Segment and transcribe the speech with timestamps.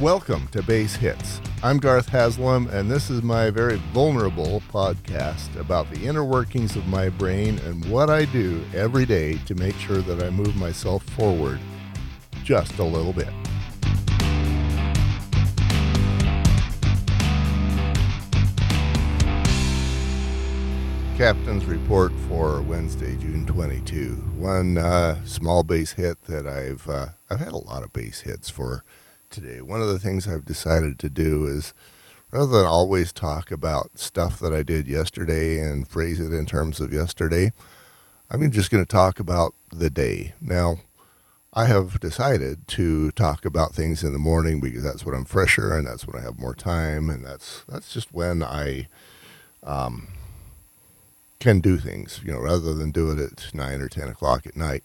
[0.00, 1.40] Welcome to Base Hits.
[1.60, 6.86] I'm Garth Haslam, and this is my very vulnerable podcast about the inner workings of
[6.86, 11.02] my brain and what I do every day to make sure that I move myself
[11.02, 11.58] forward
[12.44, 13.26] just a little bit.
[21.16, 24.14] Captain's report for Wednesday, June 22.
[24.36, 28.48] One uh, small base hit that I've uh, I've had a lot of base hits
[28.48, 28.84] for
[29.30, 29.60] today.
[29.60, 31.74] One of the things I've decided to do is
[32.30, 36.80] rather than always talk about stuff that I did yesterday and phrase it in terms
[36.80, 37.52] of yesterday,
[38.30, 40.34] I'm just going to talk about the day.
[40.40, 40.80] Now,
[41.54, 45.74] I have decided to talk about things in the morning because that's when I'm fresher
[45.74, 48.88] and that's when I have more time and that's that's just when I
[49.62, 50.08] um,
[51.40, 54.56] can do things, you know, rather than do it at nine or ten o'clock at
[54.56, 54.84] night.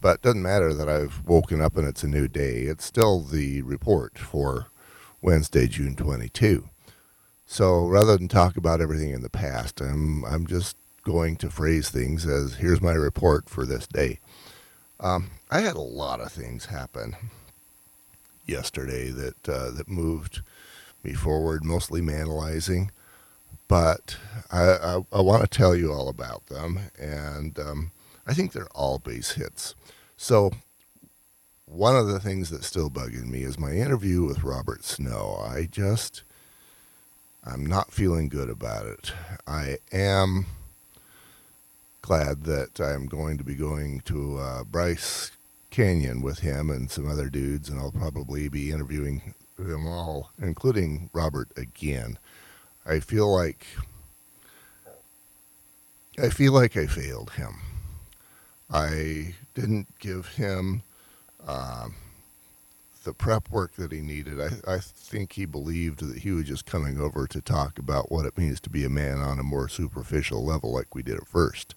[0.00, 2.62] But it doesn't matter that I've woken up and it's a new day.
[2.62, 4.66] It's still the report for
[5.22, 6.68] Wednesday, June 22.
[7.46, 11.88] So rather than talk about everything in the past, I'm I'm just going to phrase
[11.88, 14.18] things as here's my report for this day.
[14.98, 17.16] Um, I had a lot of things happen
[18.46, 20.42] yesterday that uh, that moved
[21.04, 22.90] me forward, mostly manalizing
[23.68, 24.16] but
[24.50, 27.90] I, I, I want to tell you all about them, and um,
[28.26, 29.74] I think they're all base hits.
[30.16, 30.50] So,
[31.66, 35.44] one of the things that's still bugging me is my interview with Robert Snow.
[35.44, 36.22] I just,
[37.44, 39.12] I'm not feeling good about it.
[39.46, 40.46] I am
[42.02, 45.32] glad that I'm going to be going to uh, Bryce
[45.70, 51.10] Canyon with him and some other dudes, and I'll probably be interviewing them all, including
[51.12, 52.18] Robert again.
[52.86, 53.66] I feel like
[56.18, 57.56] I feel like I failed him.
[58.70, 60.82] I didn't give him
[61.46, 61.88] uh,
[63.04, 64.40] the prep work that he needed.
[64.40, 68.26] I, I think he believed that he was just coming over to talk about what
[68.26, 71.28] it means to be a man on a more superficial level, like we did at
[71.28, 71.74] first.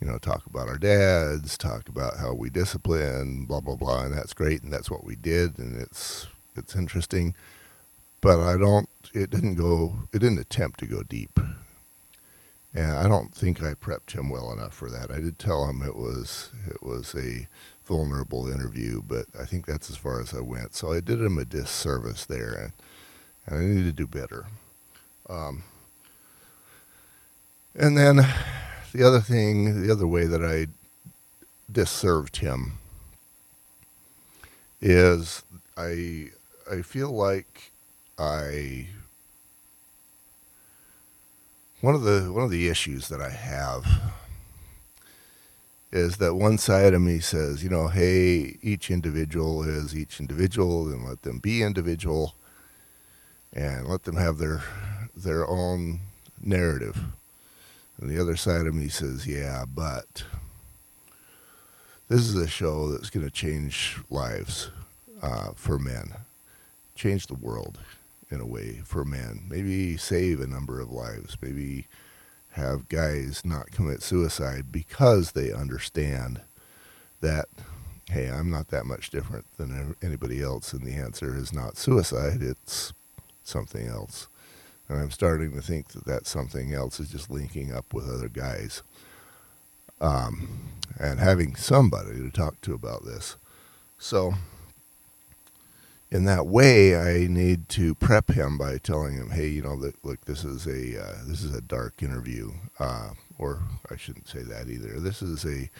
[0.00, 4.16] You know, talk about our dads, talk about how we discipline, blah blah blah, and
[4.16, 7.34] that's great, and that's what we did, and it's it's interesting
[8.20, 8.88] but I don't.
[9.12, 10.08] It didn't go.
[10.12, 11.38] It didn't attempt to go deep,
[12.78, 15.10] and I don't think I prepped him well enough for that.
[15.10, 17.48] I did tell him it was it was a
[17.84, 20.76] vulnerable interview, but I think that's as far as I went.
[20.76, 22.72] So I did him a disservice there, and,
[23.46, 24.46] and I need to do better.
[25.28, 25.64] Um,
[27.74, 28.24] and then
[28.92, 30.68] the other thing, the other way that I
[31.70, 32.74] disserved him
[34.80, 35.42] is
[35.76, 36.28] I
[36.70, 37.72] I feel like
[38.16, 38.86] I
[41.80, 43.86] one of the one of the issues that I have
[45.92, 50.88] is that one side of me says, you know, hey, each individual is each individual,
[50.88, 52.34] and let them be individual,
[53.52, 54.62] and let them have their
[55.16, 56.00] their own
[56.42, 56.98] narrative.
[58.00, 60.24] And the other side of me says, yeah, but
[62.08, 64.70] this is a show that's going to change lives
[65.20, 66.12] uh, for men,
[66.94, 67.78] change the world
[68.30, 69.46] in a way for men.
[69.48, 71.36] Maybe save a number of lives.
[71.40, 71.86] Maybe
[72.50, 76.40] have guys not commit suicide because they understand
[77.20, 77.46] that,
[78.10, 82.42] hey, I'm not that much different than anybody else, and the answer is not suicide,
[82.42, 82.92] it's
[83.42, 84.28] something else.
[84.88, 88.28] And I'm starting to think that that something else is just linking up with other
[88.28, 88.82] guys
[90.00, 93.36] um, and having somebody to talk to about this.
[93.98, 94.34] So,
[96.10, 100.24] in that way, I need to prep him by telling him, "Hey, you know, look,
[100.24, 104.68] this is a uh, this is a dark interview, uh, or I shouldn't say that
[104.68, 104.98] either.
[105.00, 105.70] This is a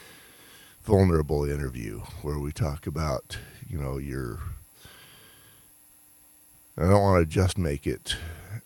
[0.83, 4.39] vulnerable interview where we talk about, you know, your.
[6.77, 8.17] I don't want to just make it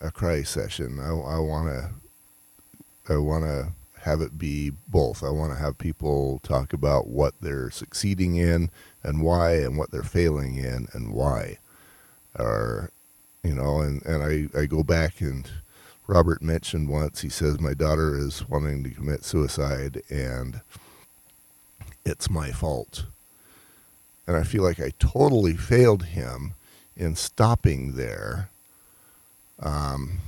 [0.00, 0.98] a cry session.
[1.00, 5.22] I, I want to, I want to have it be both.
[5.22, 8.68] I want to have people talk about what they're succeeding in
[9.02, 11.58] and why, and what they're failing in and why.
[12.38, 12.90] Or,
[13.42, 14.22] you know, and, and
[14.54, 15.48] I, I go back and
[16.06, 20.60] Robert mentioned once, he says, My daughter is wanting to commit suicide and
[22.04, 23.04] it's my fault.
[24.26, 26.54] And I feel like I totally failed him
[26.96, 28.50] in stopping there.
[29.60, 30.18] Um,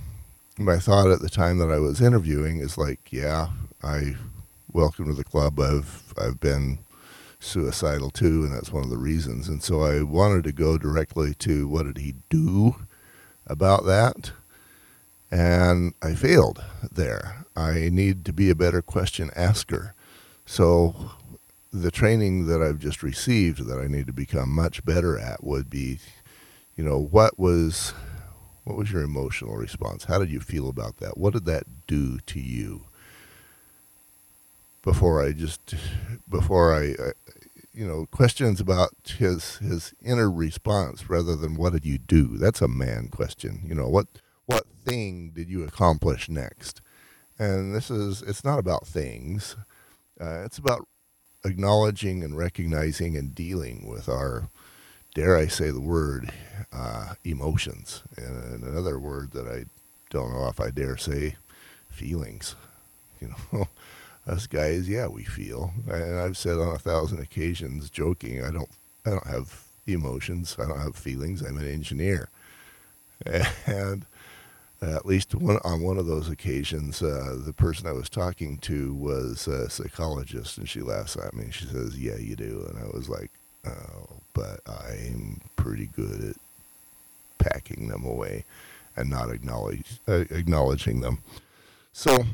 [0.58, 3.48] my thought at the time that I was interviewing is like, yeah,
[3.82, 4.16] I
[4.72, 5.58] welcome to the club.
[5.58, 6.78] I've I've been
[7.44, 9.48] suicidal too, and that's one of the reasons.
[9.48, 12.76] And so I wanted to go directly to what did he do
[13.46, 14.32] about that,
[15.30, 17.44] and I failed there.
[17.56, 19.94] I need to be a better question asker.
[20.46, 21.12] So
[21.72, 25.68] the training that I've just received that I need to become much better at would
[25.68, 25.98] be
[26.76, 27.92] you know, what was
[28.64, 30.04] what was your emotional response?
[30.04, 31.18] How did you feel about that?
[31.18, 32.86] What did that do to you?
[34.84, 35.74] Before I just
[36.28, 37.12] before I, I
[37.74, 42.38] you know, questions about his his inner response rather than what did you do?
[42.38, 43.62] That's a man question.
[43.66, 44.06] You know, what
[44.46, 46.80] what thing did you accomplish next?
[47.38, 49.56] And this is it's not about things.
[50.20, 50.86] Uh, it's about
[51.44, 54.48] acknowledging and recognizing and dealing with our
[55.14, 56.30] dare I say the word
[56.72, 58.02] uh, emotions.
[58.16, 59.64] And another word that I
[60.10, 61.36] don't know if I dare say
[61.90, 62.54] feelings.
[63.20, 63.68] You know,
[64.26, 65.72] us guys, yeah, we feel.
[65.90, 68.70] And I've said on a thousand occasions, joking, I don't,
[69.04, 70.56] I don't have emotions.
[70.58, 71.42] I don't have feelings.
[71.42, 72.28] I'm an engineer,
[73.66, 74.06] and
[74.82, 78.94] at least one on one of those occasions, uh, the person I was talking to
[78.94, 81.48] was a psychologist, and she laughs at me.
[81.50, 83.30] She says, "Yeah, you do," and I was like,
[83.66, 86.36] "Oh, but I'm pretty good at
[87.38, 88.44] packing them away
[88.96, 91.18] and not acknowledge uh, acknowledging them."
[91.92, 92.24] So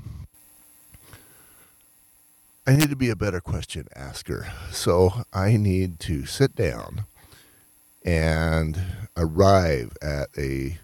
[2.70, 4.46] I need to be a better question asker.
[4.70, 7.04] So I need to sit down
[8.04, 8.80] and
[9.16, 10.78] arrive at a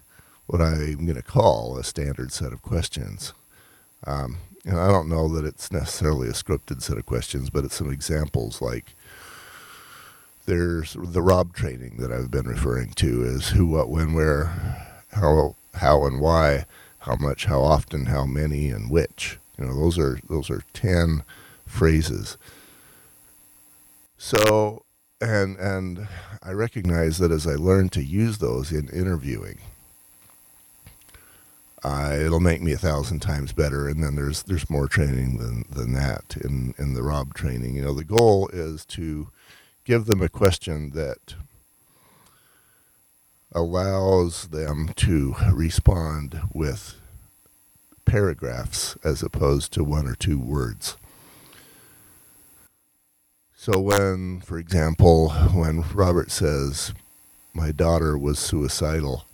[0.47, 3.31] what I'm going to call a standard set of questions.
[4.05, 7.75] Um, and I don't know that it's necessarily a scripted set of questions, but it's
[7.75, 8.93] some examples like
[10.45, 14.47] there's the Rob training that I've been referring to is who, what, when, where,
[15.13, 16.65] how, how, and why,
[16.99, 19.39] how much, how often, how many, and which.
[19.57, 21.23] You know, those are those are ten
[21.67, 22.37] phrases.
[24.17, 24.83] So,
[25.21, 26.07] and and
[26.41, 29.59] I recognize that as I learn to use those in interviewing,
[31.83, 33.87] uh, it'll make me a thousand times better.
[33.87, 37.75] And then there's there's more training than than that in in the Rob training.
[37.75, 39.29] You know, the goal is to
[39.85, 41.35] give them a question that
[43.53, 46.95] allows them to respond with
[48.05, 50.97] paragraphs as opposed to one or two words.
[53.69, 56.93] So when, for example, when Robert says,
[57.53, 59.25] my daughter was suicidal,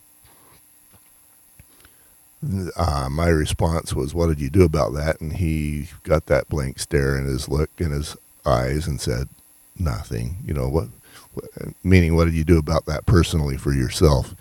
[2.76, 6.80] uh, my response was, "What did you do about that?" And he got that blank
[6.80, 9.30] stare in his look in his eyes and said,
[9.78, 10.88] "Nothing." You know what?
[11.36, 11.46] what
[11.84, 14.34] meaning, what did you do about that personally for yourself?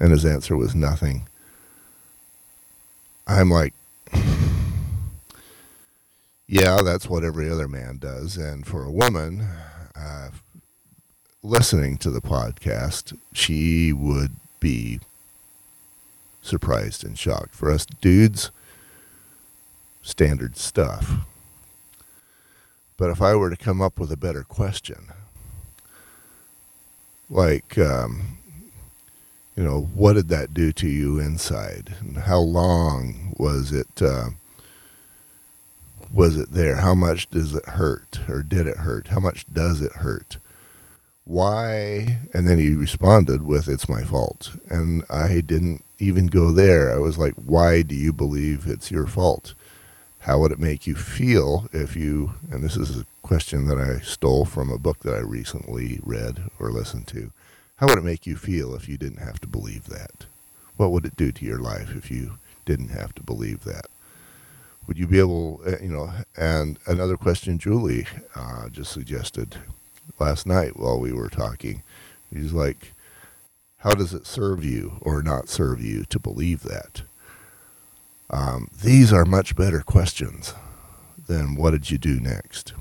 [0.00, 1.26] And his answer was nothing.
[3.26, 3.74] I'm like,
[6.48, 8.36] yeah, that's what every other man does.
[8.36, 9.46] And for a woman,
[9.96, 10.30] uh,
[11.42, 15.00] listening to the podcast, she would be
[16.42, 17.54] surprised and shocked.
[17.54, 18.50] For us dudes,
[20.02, 21.26] standard stuff.
[22.96, 25.08] But if I were to come up with a better question,
[27.28, 28.38] like, um,
[29.56, 31.96] you know, what did that do to you inside?
[32.00, 34.00] And how long was it?
[34.00, 34.30] Uh,
[36.12, 36.76] was it there?
[36.76, 39.08] How much does it hurt, or did it hurt?
[39.08, 40.38] How much does it hurt?
[41.24, 42.18] Why?
[42.32, 46.92] And then he responded with, "It's my fault," and I didn't even go there.
[46.92, 49.54] I was like, why do you believe it's your fault?
[50.20, 53.98] How would it make you feel if you, and this is a question that I
[54.00, 57.32] stole from a book that I recently read or listened to.
[57.76, 60.26] How would it make you feel if you didn't have to believe that?
[60.76, 63.86] What would it do to your life if you didn't have to believe that?
[64.86, 69.56] Would you be able, uh, you know, and another question Julie uh, just suggested
[70.18, 71.82] last night while we were talking.
[72.32, 72.92] He's like,
[73.78, 77.02] how does it serve you or not serve you to believe that?
[78.30, 80.54] Um, these are much better questions
[81.28, 82.72] than what did you do next?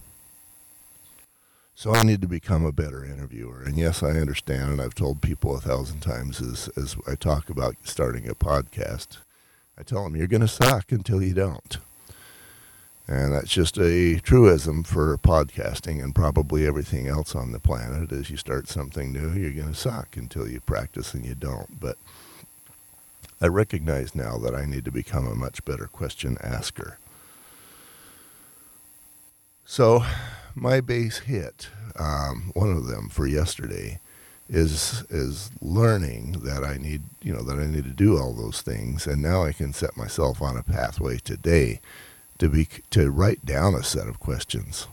[1.75, 3.62] So I need to become a better interviewer.
[3.62, 7.50] And yes, I understand, and I've told people a thousand times as, as I talk
[7.50, 9.17] about starting a podcast,
[9.77, 11.77] I tell them, you're going to suck until you don't.
[13.07, 18.12] And that's just a truism for podcasting and probably everything else on the planet.
[18.12, 21.79] As you start something new, you're going to suck until you practice and you don't.
[21.79, 21.97] But
[23.39, 26.97] I recognize now that I need to become a much better question asker.
[29.65, 30.03] So,
[30.55, 31.69] my base hit,
[32.00, 34.00] um, one of them for yesterday,
[34.47, 38.62] is is learning that I need, you know, that I need to do all those
[38.62, 41.81] things, and now I can set myself on a pathway today
[42.37, 44.87] to be to write down a set of questions.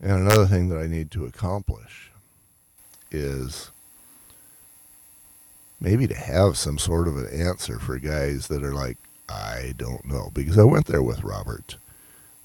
[0.00, 2.10] And another thing that I need to accomplish
[3.10, 3.70] is
[5.80, 8.96] maybe to have some sort of an answer for guys that are like,
[9.28, 10.30] I don't know.
[10.32, 11.76] Because I went there with Robert.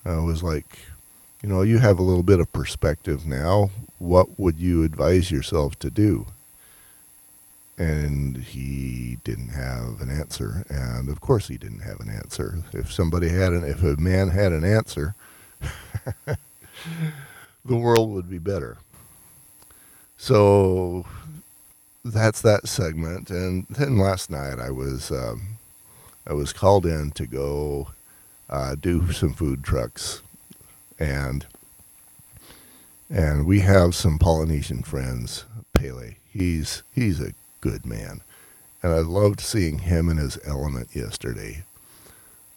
[0.06, 0.80] I was like,
[1.42, 3.72] you know, you have a little bit of perspective now.
[4.00, 6.28] What would you advise yourself to do?
[7.78, 10.66] And he didn't have an answer.
[10.70, 12.64] And of course, he didn't have an answer.
[12.74, 15.16] If somebody had an, if a man had an answer,
[16.26, 16.38] the
[17.76, 18.78] world would be better.
[20.18, 21.06] So
[22.04, 23.30] that's that segment.
[23.30, 25.58] And then last night I was um,
[26.26, 27.90] I was called in to go
[28.50, 30.22] uh, do some food trucks,
[30.98, 31.46] and
[33.10, 35.46] and we have some Polynesian friends.
[35.74, 37.34] Pele, he's he's a
[37.66, 38.22] good man,
[38.84, 41.64] and I loved seeing him in his element yesterday.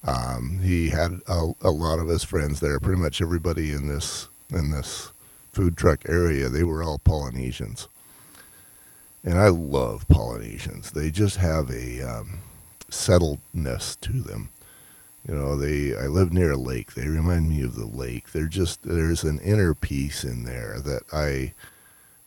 [0.05, 2.79] Um, he had a, a lot of his friends there.
[2.79, 5.13] Pretty much everybody in this in this
[5.51, 7.89] food truck area, they were all Polynesians.
[9.25, 10.91] And I love Polynesians.
[10.91, 12.41] They just have a um,
[12.91, 14.51] settledness to them.
[15.27, 16.93] You know, they I live near a lake.
[16.93, 18.33] They remind me of the lake.
[18.33, 21.55] They're just there's an inner peace in there that I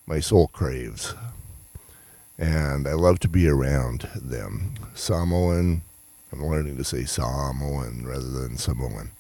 [0.08, 1.14] my soul craves.
[2.42, 4.74] And I love to be around them.
[4.96, 5.84] Samoan,
[6.34, 9.12] I'm learning to say Samoan rather than Samoan.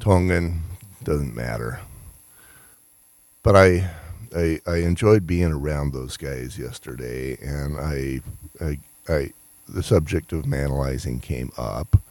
[0.00, 0.64] Tongan,
[1.04, 1.78] doesn't matter.
[3.44, 3.88] But I,
[4.36, 8.20] I, I enjoyed being around those guys yesterday, and I,
[8.60, 9.30] I, I,
[9.68, 12.02] the subject of manalizing came up.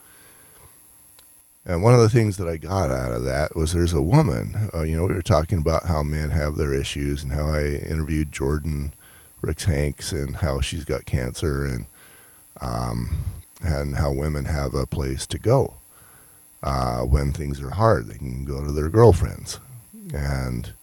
[1.66, 4.70] And one of the things that I got out of that was there's a woman,
[4.74, 7.66] uh, you know, we were talking about how men have their issues and how I
[7.66, 8.94] interviewed Jordan
[9.42, 11.86] Ricks Hanks and how she's got cancer and,
[12.62, 13.18] um,
[13.64, 15.74] and how women have a place to go
[16.66, 18.08] uh, when things are hard.
[18.08, 19.60] They can go to their girlfriends,
[20.14, 20.74] and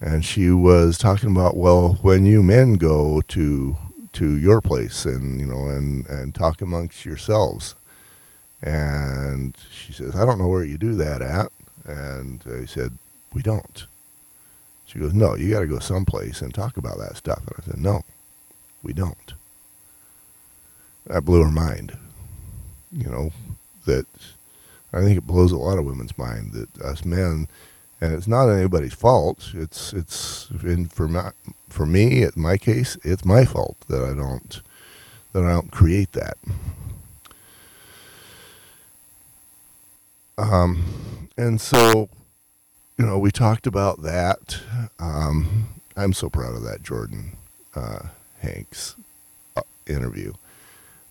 [0.00, 3.76] and she was talking about well, when you men go to
[4.14, 7.74] to your place and you know and and talk amongst yourselves,
[8.64, 11.52] and she says, I don't know where you do that at,
[11.84, 12.96] and I said,
[13.32, 13.86] we don't.
[14.86, 17.40] She goes, no, you got to go someplace and talk about that stuff.
[17.46, 18.04] And I said, no,
[18.82, 19.34] we don't.
[21.06, 21.98] That blew her mind.
[22.90, 23.32] You know,
[23.84, 24.06] that
[24.94, 27.48] I think it blows a lot of women's mind that us men,
[28.00, 29.50] and it's not anybody's fault.
[29.52, 31.32] It's it's in for my,
[31.68, 34.62] for me, in my case, it's my fault that I don't
[35.32, 36.38] that I don't create that.
[40.36, 42.08] Um, and so,
[42.98, 44.60] you know, we talked about that.
[44.98, 47.36] Um, I'm so proud of that Jordan
[47.74, 48.06] uh,
[48.40, 48.96] Hanks
[49.56, 50.32] uh, interview.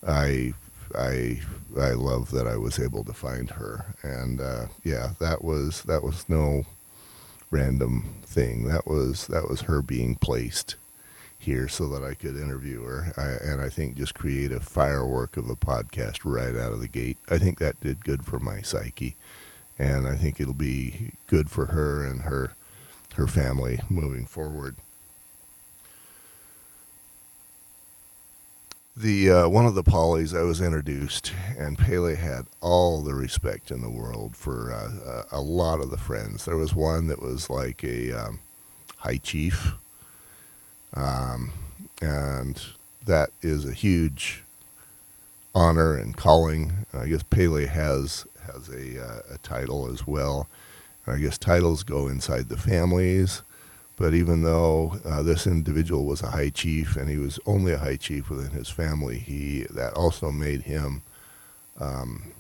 [0.06, 0.54] I
[0.96, 1.42] I
[1.80, 6.04] I love that I was able to find her, and uh, yeah, that was that
[6.04, 6.66] was no
[7.50, 8.66] random thing.
[8.68, 10.76] That was that was her being placed
[11.44, 15.38] here so that I could interview her, I, and I think just create a firework
[15.38, 17.18] of a podcast right out of the gate.
[17.30, 19.16] I think that did good for my psyche,
[19.78, 22.54] and I think it'll be good for her and her
[23.16, 24.76] her family moving forward.
[28.96, 33.72] the uh, one of the polys I was introduced, and Pele had all the respect
[33.72, 36.46] in the world for uh, a, a, lot of the friends.
[36.46, 38.40] There was one that was like a um,
[38.98, 39.74] high chief,
[40.96, 41.52] um,
[42.02, 42.62] and
[43.06, 44.44] that is a huge
[45.56, 46.86] honor and calling.
[46.94, 50.48] I guess Pele has has a, uh, a title as well.
[51.08, 53.42] I guess titles go inside the families.
[53.96, 57.78] But even though uh, this individual was a high chief and he was only a
[57.78, 61.04] high chief within his family, he that also made him
[61.80, 62.34] um,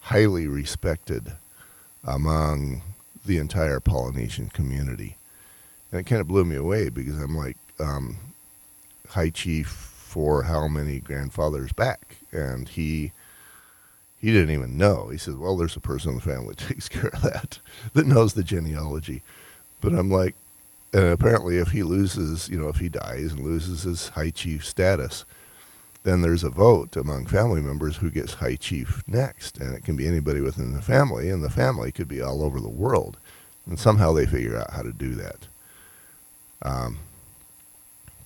[0.00, 1.32] highly respected
[2.04, 2.82] among
[3.24, 5.16] the entire Polynesian community.
[5.90, 8.16] And it kind of blew me away because I'm like, um,
[9.10, 12.16] high chief for how many grandfathers back?
[12.32, 13.12] And he
[14.20, 15.08] he didn't even know.
[15.08, 17.58] He says, "Well, there's a person in the family that takes care of that,
[17.94, 19.22] that knows the genealogy."
[19.80, 20.34] But I'm like,
[20.92, 24.66] and apparently, if he loses, you know, if he dies and loses his high chief
[24.66, 25.24] status,
[26.02, 29.96] then there's a vote among family members who gets high chief next, and it can
[29.96, 33.18] be anybody within the family, and the family could be all over the world,
[33.66, 35.46] and somehow they figure out how to do that.
[36.62, 36.98] Um,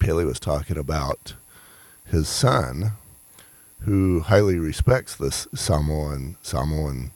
[0.05, 1.33] Pele was talking about
[2.05, 2.93] his son,
[3.81, 7.13] who highly respects this Samoan Samoan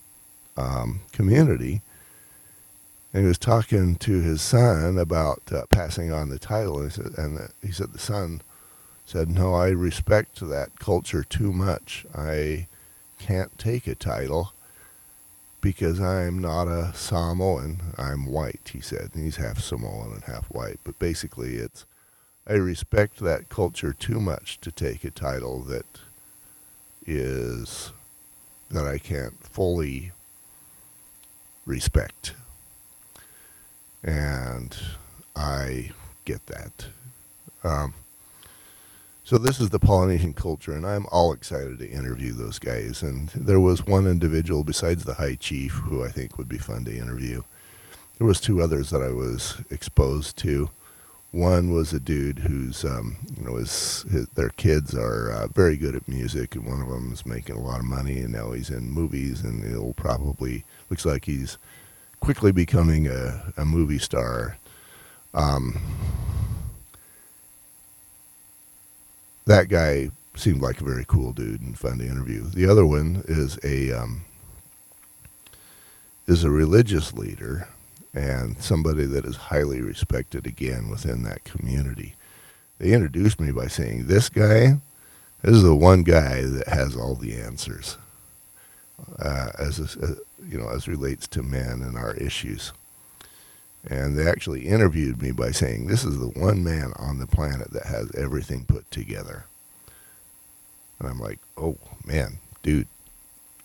[0.57, 1.83] um, community,
[3.13, 6.81] and he was talking to his son about uh, passing on the title.
[6.81, 8.41] And he said, and the, he said the son
[9.05, 12.07] said, "No, I respect that culture too much.
[12.15, 12.69] I
[13.19, 14.55] can't take a title
[15.61, 17.93] because I'm not a Samoan.
[17.99, 20.81] I'm white." He said, and he's half Samoan and half white.
[20.85, 21.85] But basically, it's
[22.49, 25.85] I respect that culture too much to take a title that
[27.07, 27.93] is
[28.71, 30.13] that I can't fully
[31.67, 32.35] respect.
[34.03, 34.77] And
[35.37, 35.91] I
[36.25, 36.87] get that.
[37.63, 37.95] Um,
[39.25, 43.03] so this is the Polynesian culture, and I'm all excited to interview those guys.
[43.03, 46.87] And there was one individual besides the high chief who I think would be fun
[46.87, 47.43] to interview.
[48.17, 50.71] There was two others that I was exposed to.
[51.39, 55.77] One was a dude who's, um, you know, his, his their kids are uh, very
[55.77, 58.51] good at music, and one of them is making a lot of money, and now
[58.51, 61.57] he's in movies, and he'll probably looks like he's
[62.19, 64.59] quickly becoming a, a movie star.
[65.33, 65.81] Um,
[69.47, 72.47] that guy seemed like a very cool dude and fun to interview.
[72.49, 74.25] The other one is a um,
[76.27, 77.69] is a religious leader
[78.15, 82.15] and somebody that is highly respected again within that community.
[82.79, 84.81] They introduced me by saying, "This guy,
[85.43, 87.99] this is the one guy that has all the answers,
[89.19, 90.15] uh, as uh,
[90.49, 92.73] you know, as relates to men and our issues."
[93.87, 97.71] And they actually interviewed me by saying, This is the one man on the planet
[97.73, 99.45] that has everything put together.
[100.99, 102.89] And I'm like, Oh, man, dude,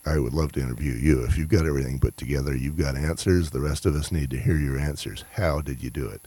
[0.06, 1.24] I would love to interview you.
[1.24, 3.50] If you've got everything put together, you've got answers.
[3.50, 5.24] The rest of us need to hear your answers.
[5.34, 6.20] How did you do it?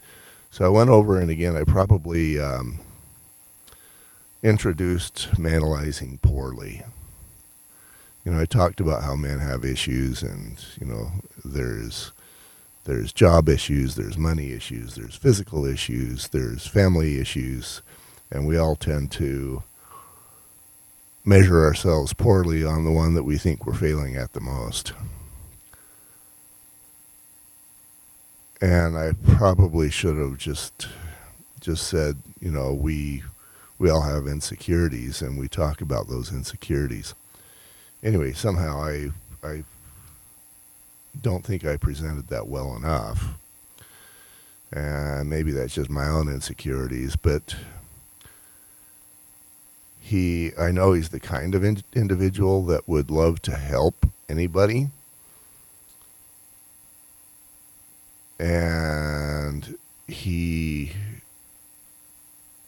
[0.50, 2.80] So I went over, and again, I probably um,
[4.42, 6.82] introduced manalizing poorly.
[8.24, 11.12] You know, I talked about how men have issues, and, you know,
[11.44, 12.12] there's
[12.84, 17.82] there's job issues, there's money issues, there's physical issues, there's family issues,
[18.30, 19.62] and we all tend to
[21.28, 24.94] measure ourselves poorly on the one that we think we're failing at the most.
[28.62, 30.88] And I probably should have just
[31.60, 33.22] just said, you know, we
[33.78, 37.14] we all have insecurities and we talk about those insecurities.
[38.02, 39.10] Anyway, somehow I
[39.44, 39.64] I
[41.20, 43.34] don't think I presented that well enough.
[44.72, 47.54] And maybe that's just my own insecurities, but
[50.08, 54.88] he, I know he's the kind of in- individual that would love to help anybody.
[58.40, 60.92] And he,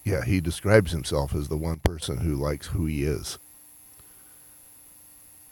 [0.05, 3.39] yeah, he describes himself as the one person who likes who he is.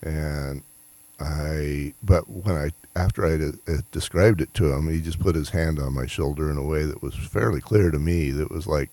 [0.03, 0.63] And
[1.19, 5.51] I, but when I, after I uh, described it to him, he just put his
[5.51, 8.31] hand on my shoulder in a way that was fairly clear to me.
[8.31, 8.91] That was like,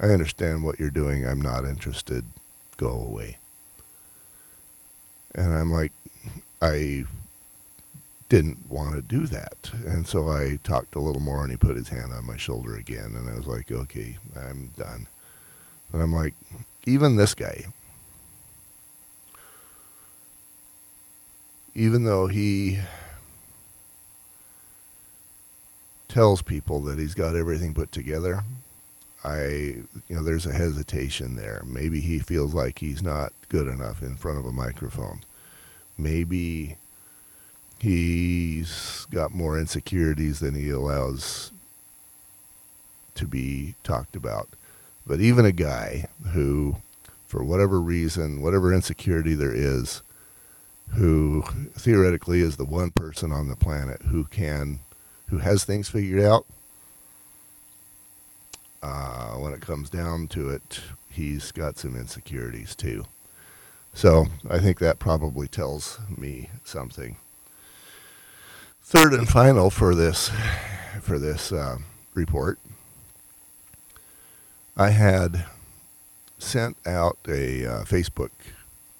[0.00, 1.26] I understand what you're doing.
[1.26, 2.24] I'm not interested.
[2.76, 3.38] Go away.
[5.34, 5.92] And I'm like,
[6.62, 7.04] I
[8.28, 9.70] didn't want to do that.
[9.86, 12.76] And so I talked a little more and he put his hand on my shoulder
[12.76, 13.14] again.
[13.16, 15.06] And I was like, okay, I'm done.
[15.90, 16.34] But I'm like,
[16.86, 17.66] even this guy,
[21.74, 22.80] even though he
[26.08, 28.42] tells people that he's got everything put together,
[29.24, 31.62] I, you know, there's a hesitation there.
[31.66, 35.20] Maybe he feels like he's not good enough in front of a microphone.
[35.96, 36.76] Maybe
[37.78, 41.50] he's got more insecurities than he allows
[43.16, 44.48] to be talked about.
[45.06, 46.76] But even a guy who,
[47.26, 50.02] for whatever reason, whatever insecurity there is,
[50.94, 51.42] who
[51.74, 54.80] theoretically is the one person on the planet who can,
[55.28, 56.46] who has things figured out.
[58.82, 63.04] Uh, when it comes down to it, he's got some insecurities too.
[63.92, 67.16] So I think that probably tells me something.
[68.82, 70.30] Third and final for this
[71.02, 71.78] for this uh,
[72.14, 72.58] report,
[74.76, 75.44] I had
[76.38, 78.30] sent out a uh, Facebook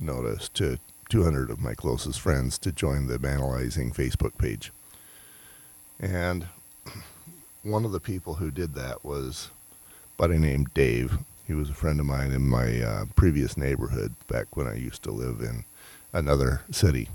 [0.01, 4.73] notice to 200 of my closest friends to join the Manalizing Facebook page.
[6.01, 6.49] And
[7.63, 9.51] one of the people who did that was
[10.19, 11.19] buddy named Dave.
[11.47, 15.03] He was a friend of mine in my uh, previous neighborhood back when I used
[15.05, 15.65] to live in
[16.13, 17.09] another city.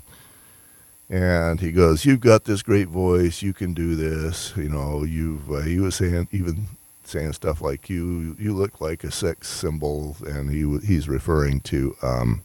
[1.08, 3.42] And he goes, "You've got this great voice.
[3.42, 4.52] You can do this.
[4.56, 6.66] You know, you've." Uh, he was saying even
[7.04, 11.94] saying stuff like, "You you look like a sex symbol," and he he's referring to
[12.02, 12.42] um,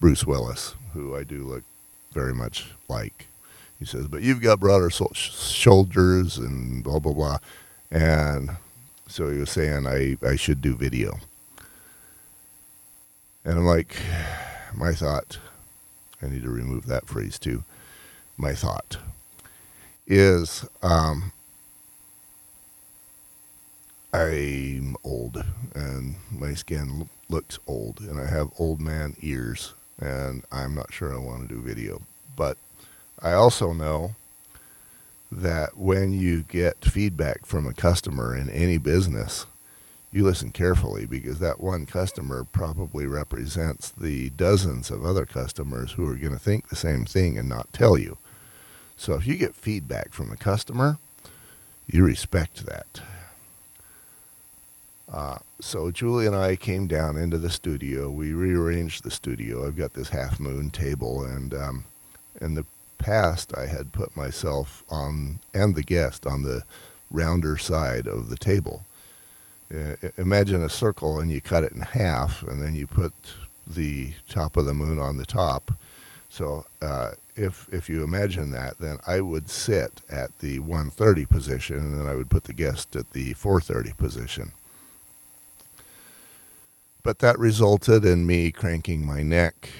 [0.00, 1.62] Bruce Willis, who I do look
[2.12, 3.26] very much like.
[3.78, 7.38] He says, but you've got broader so- shoulders and blah, blah, blah.
[7.92, 8.56] And
[9.08, 11.18] so he was saying I, I should do video.
[13.44, 13.96] And I'm like,
[14.74, 15.38] my thought,
[16.22, 17.64] I need to remove that phrase too.
[18.36, 18.98] My thought
[20.06, 21.32] is um,
[24.12, 25.44] I'm old
[25.74, 31.14] and my skin looks old and I have old man ears and I'm not sure
[31.14, 32.02] I want to do video.
[32.36, 32.56] But
[33.20, 34.14] I also know
[35.30, 39.46] that when you get feedback from a customer in any business,
[40.10, 46.08] you listen carefully because that one customer probably represents the dozens of other customers who
[46.08, 48.16] are going to think the same thing and not tell you.
[48.96, 50.98] So if you get feedback from a customer,
[51.86, 53.00] you respect that.
[55.10, 58.10] Uh, so Julie and I came down into the studio.
[58.10, 59.66] We rearranged the studio.
[59.66, 61.84] I've got this half moon table, and um,
[62.40, 62.66] in the
[62.98, 66.62] past, I had put myself on and the guest on the
[67.10, 68.84] rounder side of the table.
[69.74, 73.12] Uh, imagine a circle, and you cut it in half, and then you put
[73.66, 75.72] the top of the moon on the top.
[76.30, 81.76] So uh, if if you imagine that, then I would sit at the 130 position,
[81.76, 84.52] and then I would put the guest at the 430 position
[87.08, 89.70] but that resulted in me cranking my neck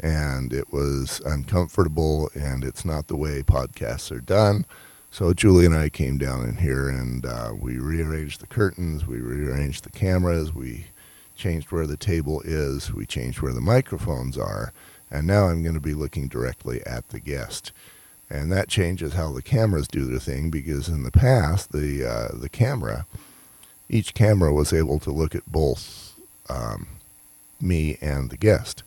[0.00, 4.64] and it was uncomfortable and it's not the way podcasts are done.
[5.10, 9.18] So Julie and I came down in here and uh, we rearranged the curtains, we
[9.18, 10.86] rearranged the cameras, we
[11.36, 14.72] changed where the table is, we changed where the microphones are,
[15.10, 17.72] and now I'm going to be looking directly at the guest.
[18.28, 22.28] And that changes how the cameras do their thing because in the past the uh,
[22.36, 23.06] the camera,
[23.88, 26.14] each camera was able to look at both
[26.48, 26.88] um,
[27.60, 28.82] me and the guest.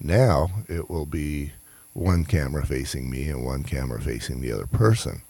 [0.00, 1.52] Now it will be
[1.92, 5.22] one camera facing me and one camera facing the other person.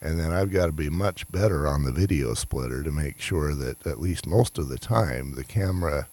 [0.00, 3.54] And then I've got to be much better on the video splitter to make sure
[3.54, 6.08] that at least most of the time the camera,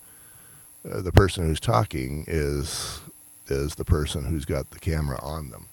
[0.89, 2.99] uh, the person who's talking is
[3.47, 5.65] is the person who's got the camera on them.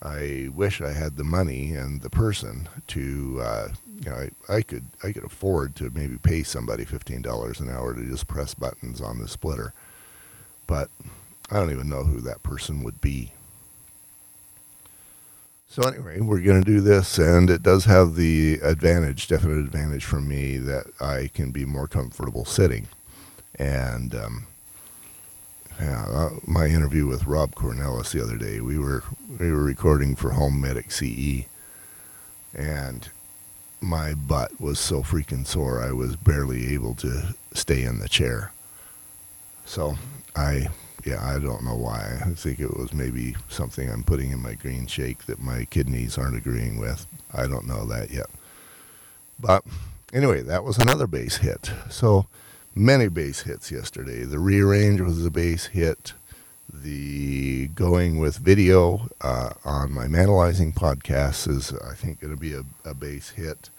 [0.00, 3.68] I wish I had the money and the person to, uh,
[4.04, 7.68] you know, I, I could I could afford to maybe pay somebody fifteen dollars an
[7.68, 9.72] hour to just press buttons on the splitter,
[10.66, 10.88] but
[11.50, 13.32] I don't even know who that person would be.
[15.68, 20.04] So anyway, we're going to do this, and it does have the advantage, definite advantage
[20.04, 22.88] for me, that I can be more comfortable sitting,
[23.58, 24.46] and um,
[25.80, 29.02] yeah, uh, my interview with Rob Cornelis the other day, we were
[29.40, 31.46] we were recording for Home Medic CE,
[32.54, 33.08] and
[33.80, 38.52] my butt was so freaking sore I was barely able to stay in the chair.
[39.64, 39.96] So
[40.36, 40.68] I
[41.04, 42.20] yeah, I don't know why.
[42.24, 46.16] I think it was maybe something I'm putting in my green shake that my kidneys
[46.16, 47.06] aren't agreeing with.
[47.34, 48.26] I don't know that yet.
[49.40, 49.64] But
[50.12, 51.72] anyway, that was another base hit.
[51.90, 52.26] So
[52.74, 54.24] many base hits yesterday.
[54.24, 56.12] The rearrange was a base hit.
[56.72, 62.54] The going with video uh, on my Manalizing podcast is, I think, going to be
[62.54, 63.70] a, a base hit.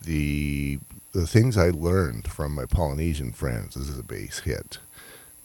[0.00, 0.78] The
[1.12, 4.78] the things I learned from my Polynesian friends This is a base hit.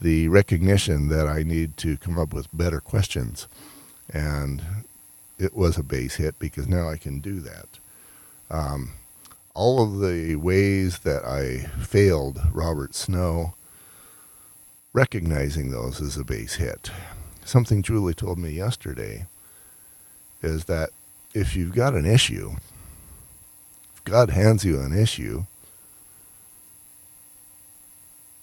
[0.01, 3.47] The recognition that I need to come up with better questions,
[4.11, 4.63] and
[5.37, 7.67] it was a base hit because now I can do that.
[8.49, 8.93] Um,
[9.53, 13.53] all of the ways that I failed Robert Snow,
[14.93, 16.91] recognizing those as a base hit.
[17.45, 19.27] Something Julie told me yesterday
[20.41, 20.89] is that
[21.33, 22.53] if you've got an issue,
[23.95, 25.45] if God hands you an issue,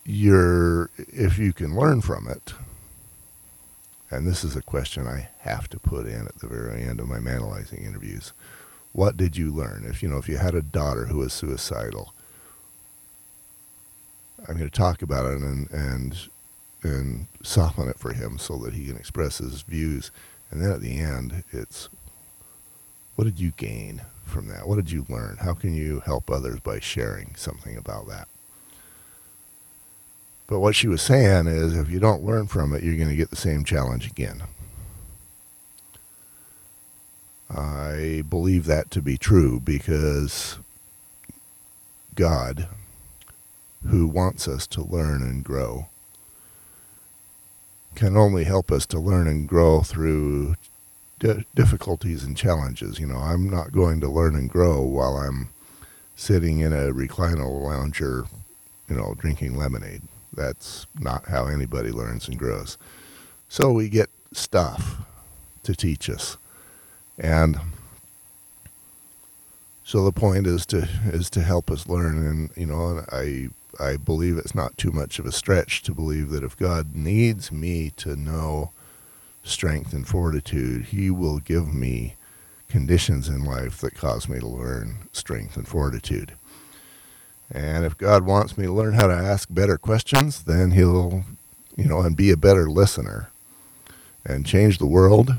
[0.09, 2.55] if you can learn from it,
[4.11, 7.09] and this is a question I have to put in at the very end of
[7.09, 8.33] my manalizing interviews
[8.93, 9.85] what did you learn?
[9.89, 12.13] If you know, if you had a daughter who was suicidal,
[14.41, 16.29] I'm going to talk about it and and
[16.83, 20.11] and soften it for him so that he can express his views.
[20.51, 21.89] And then at the end, it's
[23.15, 24.67] what did you gain from that?
[24.67, 25.39] What did you learn?
[25.41, 28.29] How can you help others by sharing something about that?
[30.49, 33.17] But what she was saying is if you don't learn from it, you're going to
[33.17, 34.43] get the same challenge again.
[37.55, 40.59] I believe that to be true because
[42.15, 42.67] God,
[43.87, 45.89] who wants us to learn and grow,
[47.95, 50.57] can only help us to learn and grow through
[51.55, 52.99] difficulties and challenges.
[52.99, 55.51] You know, I'm not going to learn and grow while I'm
[56.17, 58.25] sitting in a recliner lounger,
[58.89, 60.03] you know, drinking lemonade.
[60.39, 62.79] That's not how anybody learns and grows.
[63.49, 65.03] So we get stuff
[65.65, 66.37] to teach us.
[67.19, 67.59] And
[69.83, 73.49] so the point is to is to help us learn and you know I
[73.81, 77.51] I believe it's not too much of a stretch to believe that if God needs
[77.51, 78.71] me to know
[79.43, 82.15] strength and fortitude, he will give me
[82.69, 86.35] conditions in life that cause me to learn strength and fortitude.
[87.51, 91.25] And if God wants me to learn how to ask better questions, then he'll,
[91.77, 93.31] you know, and be a better listener
[94.25, 95.35] and change the world.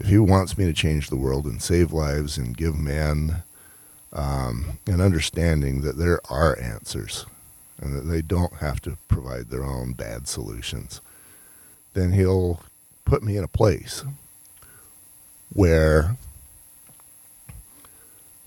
[0.00, 3.44] If he wants me to change the world and save lives and give man
[4.12, 7.26] um, and understanding that there are answers
[7.80, 11.00] and that they don't have to provide their own bad solutions,
[11.94, 12.60] then he'll
[13.04, 14.04] put me in a place
[15.52, 16.16] where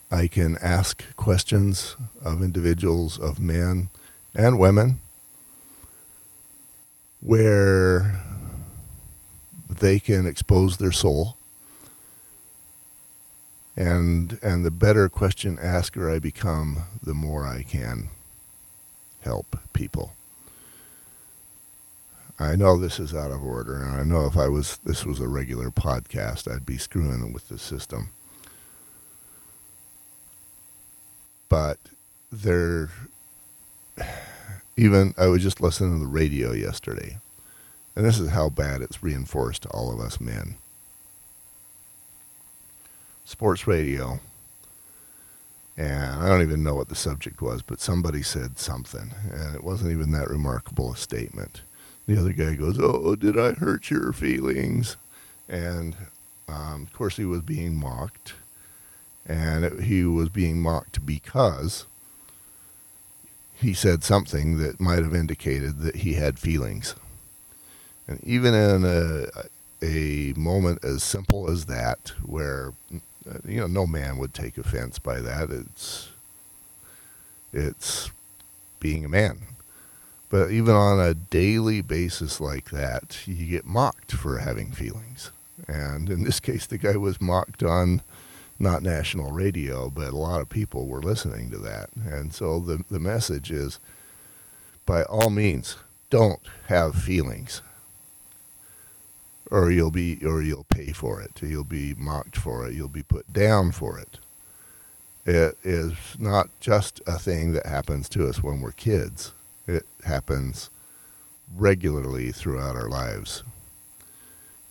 [0.09, 3.89] I can ask questions of individuals, of men
[4.33, 5.01] and women,
[7.19, 8.23] where
[9.69, 11.35] they can expose their soul.
[13.75, 18.09] And, and the better question asker I become, the more I can
[19.21, 20.13] help people.
[22.39, 25.19] I know this is out of order, and I know if I was this was
[25.19, 28.11] a regular podcast, I'd be screwing with the system.
[31.49, 31.77] But
[32.31, 32.89] there,
[34.77, 37.19] even I was just listening to the radio yesterday,
[37.95, 40.55] and this is how bad it's reinforced to all of us men.
[43.25, 44.19] Sports radio,
[45.75, 49.63] and I don't even know what the subject was, but somebody said something, and it
[49.63, 51.61] wasn't even that remarkable a statement
[52.07, 54.95] the other guy goes, "Oh, did I hurt your feelings?"
[55.47, 55.95] And
[56.47, 58.33] um, of course, he was being mocked,
[59.27, 61.85] and it, he was being mocked because
[63.53, 66.95] he said something that might have indicated that he had feelings.
[68.07, 69.27] And even in a,
[69.85, 72.73] a moment as simple as that, where
[73.45, 76.09] you know no man would take offense by that, it's
[77.51, 78.11] it's
[78.79, 79.39] being a man.
[80.29, 85.31] But even on a daily basis like that, you get mocked for having feelings.
[85.67, 88.01] And in this case, the guy was mocked on
[88.59, 91.89] not national radio, but a lot of people were listening to that.
[91.95, 93.79] And so the, the message is
[94.85, 95.75] by all means,
[96.09, 97.61] don't have feelings.
[99.49, 101.39] Or you'll be or you'll pay for it.
[101.41, 102.73] You'll be mocked for it.
[102.73, 104.17] You'll be put down for it.
[105.25, 109.31] It is not just a thing that happens to us when we're kids
[109.67, 110.69] it happens
[111.55, 113.43] regularly throughout our lives.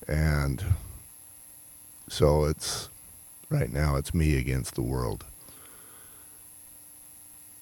[0.09, 0.65] And
[2.09, 2.89] so it's
[3.49, 5.25] right now it's me against the world.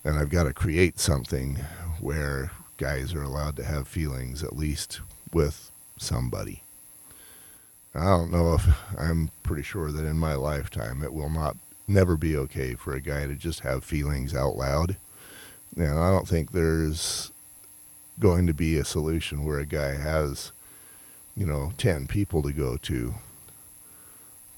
[0.04, 1.56] And I've got to create something
[2.00, 5.00] where guys are allowed to have feelings at least
[5.32, 6.62] with somebody.
[7.94, 8.66] I don't know if
[8.98, 13.00] I'm pretty sure that in my lifetime it will not never be okay for a
[13.00, 14.96] guy to just have feelings out loud
[15.76, 17.32] and I don't think there's
[18.20, 20.52] going to be a solution where a guy has,
[21.36, 23.14] you know, 10 people to go to.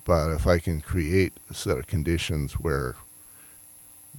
[0.06, 2.94] But if I can create a set of conditions where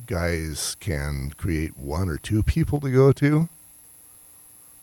[0.05, 3.49] guys can create one or two people to go to,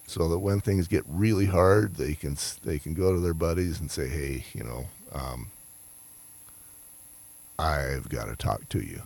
[0.06, 3.78] so that when things get really hard, they can they can go to their buddies
[3.78, 5.50] and say, "Hey, you know, um,
[7.58, 9.02] I've got to talk to you."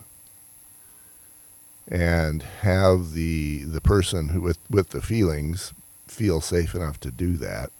[1.91, 5.73] and have the the person who with with the feelings
[6.07, 7.71] feel safe enough to do that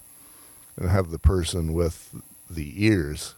[0.75, 2.15] and have the person with
[2.49, 3.35] the ears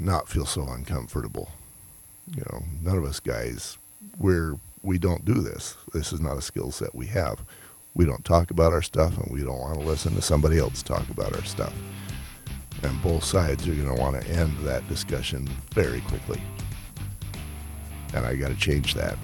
[0.00, 1.50] not feel so uncomfortable
[2.34, 3.78] you know none of us guys
[4.18, 7.40] we're we don't do this this is not a skill set we have
[7.94, 10.82] we don't talk about our stuff and we don't want to listen to somebody else
[10.82, 11.74] talk about our stuff
[12.82, 16.40] and both sides are going to want to end that discussion very quickly
[18.14, 19.16] and I got to change that.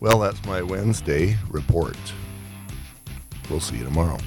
[0.00, 1.96] Well, that's my Wednesday report.
[3.50, 4.18] We'll see you tomorrow.